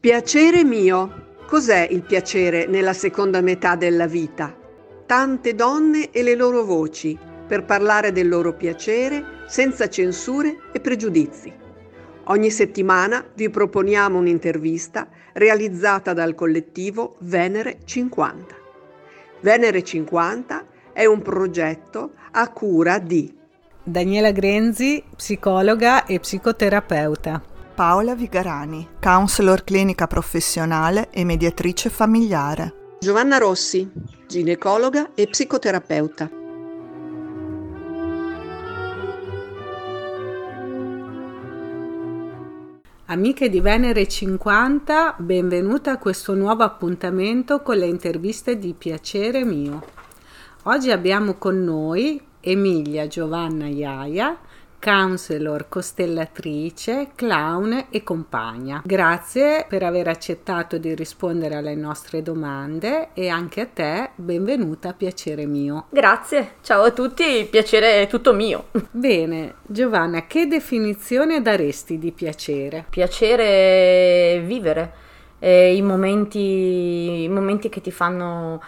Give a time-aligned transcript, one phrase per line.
[0.00, 1.26] Piacere mio.
[1.46, 4.56] Cos'è il piacere nella seconda metà della vita?
[5.04, 11.52] Tante donne e le loro voci per parlare del loro piacere senza censure e pregiudizi.
[12.24, 18.54] Ogni settimana vi proponiamo un'intervista realizzata dal collettivo Venere 50.
[19.40, 20.64] Venere 50
[20.94, 23.36] è un progetto a cura di
[23.82, 27.49] Daniela Grenzi, psicologa e psicoterapeuta.
[27.74, 32.96] Paola Vigarani, counselor clinica professionale e mediatrice familiare.
[32.98, 33.90] Giovanna Rossi,
[34.26, 36.30] ginecologa e psicoterapeuta.
[43.06, 49.82] Amiche di Venere 50, benvenuta a questo nuovo appuntamento con le interviste di Piacere mio.
[50.64, 54.38] Oggi abbiamo con noi Emilia Giovanna Iaia,
[54.80, 58.82] counselor, costellatrice, clown e compagna.
[58.84, 65.46] Grazie per aver accettato di rispondere alle nostre domande e anche a te benvenuta, piacere
[65.46, 65.86] mio.
[65.90, 68.68] Grazie, ciao a tutti, piacere è tutto mio.
[68.90, 72.86] Bene, Giovanna, che definizione daresti di piacere?
[72.88, 74.92] Piacere vivere,
[75.40, 78.60] eh, i, momenti, i momenti che ti fanno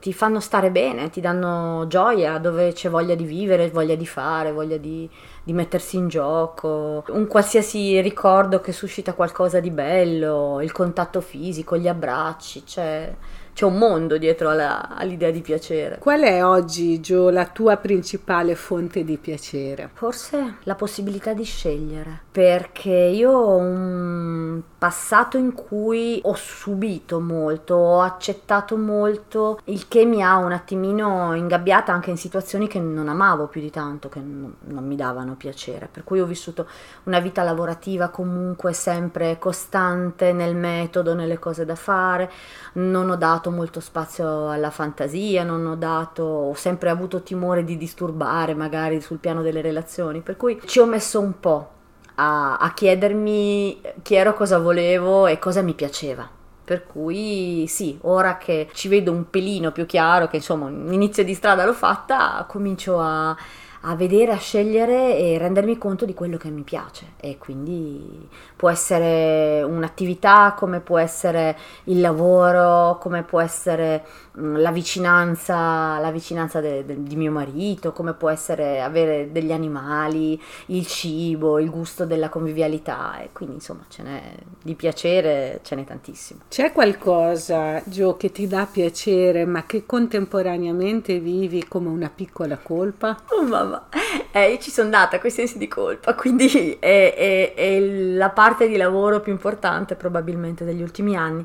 [0.00, 4.50] ti fanno stare bene, ti danno gioia, dove c'è voglia di vivere, voglia di fare,
[4.50, 5.08] voglia di,
[5.42, 11.76] di, mettersi in gioco, un qualsiasi ricordo che suscita qualcosa di bello, il contatto fisico,
[11.76, 13.14] gli abbracci, c'è,
[13.52, 15.98] c'è un mondo dietro alla, all'idea di piacere.
[15.98, 19.90] Qual è oggi, Gio, la tua principale fonte di piacere?
[19.92, 27.74] Forse la possibilità di scegliere, perché io ho un passato in cui ho subito molto,
[27.74, 33.08] ho accettato molto, il che mi ha un attimino ingabbiata anche in situazioni che non
[33.08, 35.88] amavo più di tanto, che non, non mi davano piacere.
[35.90, 36.68] Per cui ho vissuto
[37.04, 42.30] una vita lavorativa comunque sempre costante nel metodo, nelle cose da fare,
[42.74, 47.78] non ho dato molto spazio alla fantasia, non ho dato, ho sempre avuto timore di
[47.78, 51.73] disturbare magari sul piano delle relazioni, per cui ci ho messo un po'
[52.16, 56.28] a, a chiedermi chi ero, cosa volevo e cosa mi piaceva.
[56.64, 61.22] Per cui sì, ora che ci vedo un pelino più chiaro, che insomma un inizio
[61.22, 63.36] di strada l'ho fatta, comincio a,
[63.86, 68.70] a vedere, a scegliere e rendermi conto di quello che mi piace e quindi può
[68.70, 74.04] essere un'attività come può essere il lavoro, come può essere
[74.38, 79.52] mm, la vicinanza, la vicinanza de, de, di mio marito, come può essere avere degli
[79.52, 84.22] animali, il cibo, il gusto della convivialità e quindi insomma ce n'è
[84.62, 86.40] di piacere, ce n'è tantissimo.
[86.48, 93.20] C'è qualcosa, Gio, che ti dà piacere ma che contemporaneamente vivi come una piccola colpa?
[93.28, 93.88] Oh mamma insomma,
[94.30, 98.68] eh, io ci sono data quei sensi di colpa, quindi è, è, è, la parte
[98.68, 101.44] di lavoro più importante probabilmente degli ultimi anni.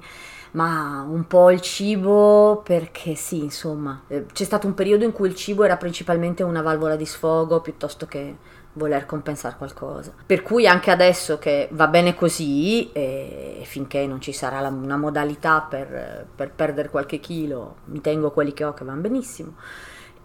[0.52, 5.28] Ma un po' il cibo, perché sì, insomma, eh, c'è stato un periodo in cui
[5.28, 8.36] il cibo era principalmente una valvola di sfogo piuttosto che
[8.74, 10.12] voler compensare qualcosa.
[10.26, 14.98] Per cui anche adesso che va bene così, e finché non ci sarà la, una
[14.98, 19.54] modalità per, per perdere qualche chilo, mi tengo quelli che ho che vanno benissimo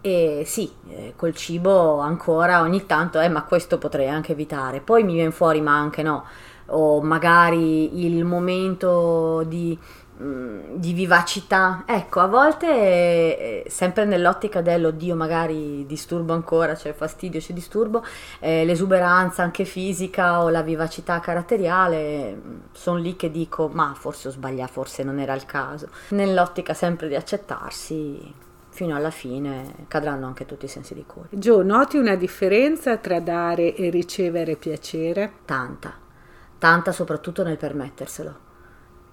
[0.05, 4.79] e sì, eh, col cibo ancora ogni tanto, eh, ma questo potrei anche evitare.
[4.79, 6.25] Poi mi viene fuori, ma anche no.
[6.67, 9.75] O magari il momento di,
[10.21, 11.85] mm, di vivacità.
[11.87, 18.03] Ecco, a volte, eh, sempre nell'ottica dell'oddio, magari disturbo ancora, c'è cioè fastidio, c'è disturbo,
[18.39, 24.27] eh, l'esuberanza anche fisica o la vivacità caratteriale, mm, sono lì che dico, ma forse
[24.27, 25.89] ho sbagliato, forse non era il caso.
[26.09, 28.43] Nell'ottica sempre di accettarsi
[28.75, 31.29] fino alla fine cadranno anche tutti i sensi di colpa.
[31.31, 35.31] Gio, noti una differenza tra dare e ricevere piacere?
[35.45, 35.93] Tanta,
[36.57, 38.35] tanta soprattutto nel permetterselo,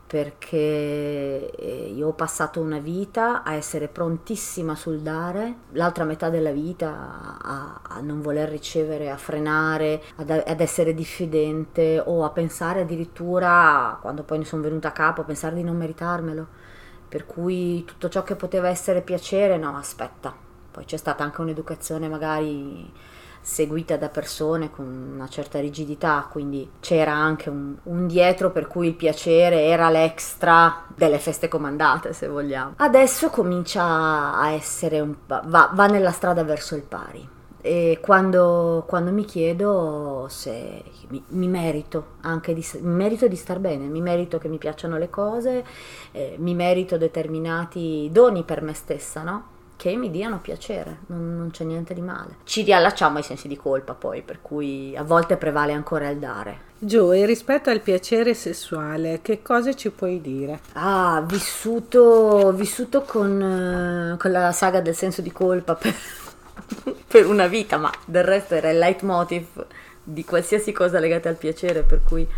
[0.08, 6.50] perché eh, io ho passato una vita a essere prontissima sul dare, l'altra metà della
[6.50, 12.80] vita a, a non voler ricevere, a frenare, ad, ad, essere diffidente o a pensare
[12.80, 16.70] addirittura, quando poi ne sono venuta a capo, a pensare di non meritarmelo
[17.12, 20.34] per cui tutto ciò che poteva essere piacere, no, aspetta.
[20.70, 22.90] Poi c'è stata anche un'educazione magari
[23.38, 28.86] seguita da persone con una certa rigidità, quindi c'era anche un, un, dietro per cui
[28.86, 32.76] il piacere era l'extra delle feste comandate, se vogliamo.
[32.76, 37.28] Adesso comincia a essere un va, va nella strada verso il pari
[37.62, 43.60] e quando, quando, mi chiedo se mi, mi merito anche di, mi merito di star
[43.60, 45.64] bene, mi merito che mi piacciono le cose,
[46.10, 49.50] eh, mi merito determinati doni per me stessa, no?
[49.82, 52.36] che mi diano piacere, non, non, c'è niente di male.
[52.44, 56.70] Ci riallacciamo ai sensi di colpa poi, per cui a volte prevale ancora il dare.
[56.78, 60.60] Joe, rispetto al piacere sessuale, che cosa ci puoi dire?
[60.74, 65.92] Ah, vissuto, vissuto con, con la saga del senso di colpa per,
[67.06, 69.66] per una vita, ma del resto era il leitmotiv
[70.02, 72.28] di qualsiasi cosa legata al piacere, per cui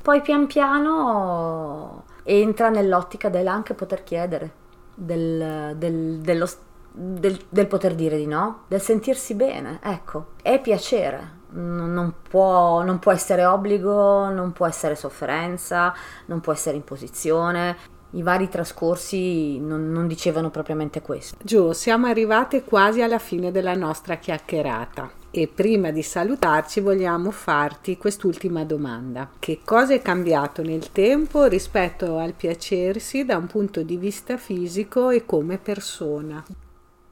[0.00, 4.50] poi pian piano entra nell'ottica dell'anche poter chiedere,
[4.94, 6.48] del, del, dello,
[6.92, 11.36] del, del, poter dire di no, del sentirsi bene, ecco, è piacere.
[11.50, 15.94] Non può, non può essere obbligo, non può essere sofferenza,
[16.26, 21.36] non può essere imposizione i vari trascorsi non, non, dicevano propriamente questo.
[21.42, 27.98] Gio, siamo arrivate quasi alla fine della nostra chiacchierata e prima di salutarci vogliamo farti
[27.98, 29.28] quest'ultima domanda.
[29.38, 35.10] Che cosa è cambiato nel tempo rispetto al piacersi da un punto di vista fisico
[35.10, 36.42] e come persona?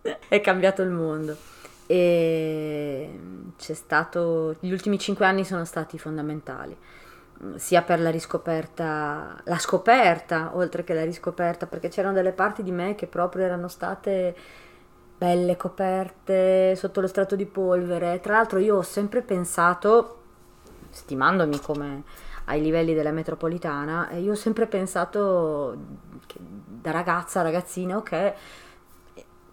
[0.28, 1.36] È cambiato il mondo
[1.86, 3.18] e
[3.56, 6.76] c'è stato gli ultimi cinque anni sono stati fondamentali
[7.56, 12.72] sia per la riscoperta, la scoperta oltre che la riscoperta, perché c'erano delle parti di
[12.72, 14.34] me che proprio erano state
[15.18, 18.20] belle coperte sotto lo strato di polvere.
[18.20, 20.22] Tra l'altro io ho sempre pensato,
[20.90, 22.02] stimandomi come
[22.46, 25.76] ai livelli della metropolitana, io ho sempre pensato
[26.26, 28.32] che da ragazza, ragazzina, ok,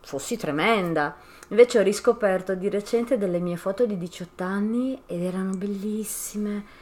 [0.02, 1.16] fossi tremenda.
[1.50, 6.82] Invece ho riscoperto di recente delle mie foto di 18 anni ed erano bellissime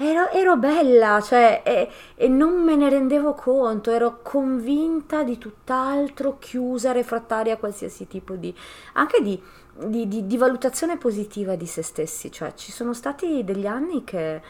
[0.00, 6.38] ero, ero bella, cioè, e, e, non me ne rendevo conto, ero convinta di tutt'altro,
[6.38, 8.54] chiusa, refrattaria a qualsiasi tipo di,
[8.94, 9.40] anche di,
[9.74, 14.40] di, di, di valutazione positiva di se stessi, cioè ci sono stati degli anni che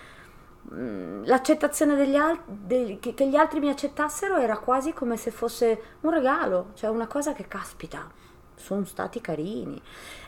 [0.73, 5.83] mm, l'accettazione degli altri, che, che gli altri mi accettassero era quasi come se fosse
[6.03, 8.09] un regalo, cioè una cosa che caspita,
[8.55, 9.83] sono stati carini.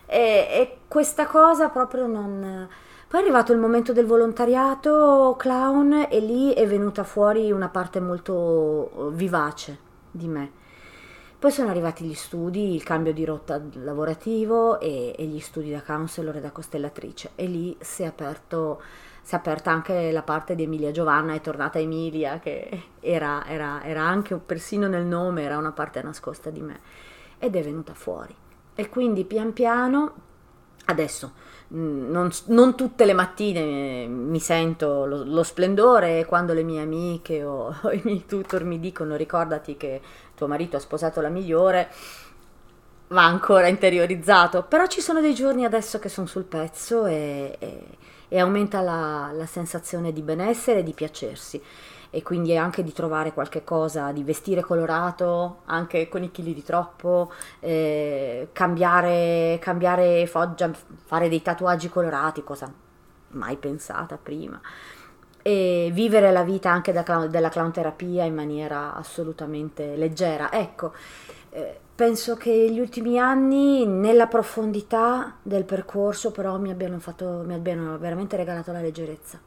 [0.04, 0.18] E,
[0.50, 2.68] e questa cosa proprio non
[3.12, 8.00] poi è arrivato il momento del volontariato clown e lì è venuta fuori una parte
[8.00, 9.78] molto eh, vivace
[10.10, 10.50] di me.
[11.38, 15.82] Poi sono arrivati gli studi, il cambio di rotta lavorativo e, e gli studi da
[15.82, 18.80] counselor e da costellatrice e lì si è, aperto,
[19.20, 23.84] si è aperta anche la parte di Emilia Giovanna, è tornata Emilia che era, era,
[23.84, 26.80] era anche persino nel nome, era una parte nascosta di me
[27.38, 28.34] ed è venuta fuori.
[28.74, 30.30] E quindi pian piano,
[30.86, 31.32] adesso.
[31.74, 37.44] Mm, non, non, tutte le mattine mi sento lo, lo, splendore quando le mie amiche
[37.44, 40.00] o, o, i miei tutor mi dicono ricordati che
[40.34, 41.88] tuo marito ha sposato la migliore,
[43.08, 47.84] va ancora interiorizzato, però ci sono dei giorni adesso che sono sul pezzo e, e,
[48.32, 51.62] e aumenta la, la sensazione di benessere e di piacersi
[52.08, 56.62] e quindi anche di trovare qualche cosa, di vestire colorato anche con i chili di
[56.62, 57.30] troppo,
[57.60, 62.72] eh, cambiare, cambiare foggia, fare dei tatuaggi colorati, cosa
[63.32, 64.58] mai pensata prima.
[65.42, 70.50] E vivere la vita anche da della clown terapia in maniera assolutamente leggera.
[70.50, 70.94] Ecco,
[71.54, 77.52] eh, penso che gli ultimi anni nella profondità del percorso però mi abbiano, fatto, mi
[77.52, 79.38] abbiano veramente regalato la leggerezza.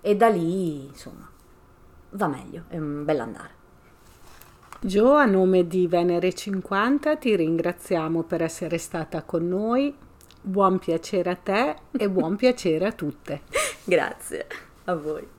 [0.00, 1.28] E da lì, insomma,
[2.10, 3.56] va meglio, è un bel andare.
[4.80, 9.94] Gio, a nome di Venere 50 ti ringraziamo per essere stata con noi.
[10.40, 13.42] Buon piacere a te e buon piacere a tutte.
[13.84, 14.46] Grazie
[14.84, 15.37] a voi.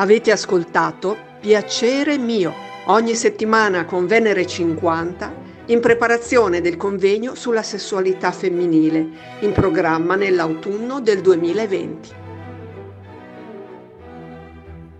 [0.00, 2.54] Avete ascoltato Piacere mio
[2.86, 5.34] ogni settimana con Venere 50
[5.66, 9.08] in preparazione del convegno sulla sessualità femminile,
[9.40, 12.26] in programma nell'autunno del 2020.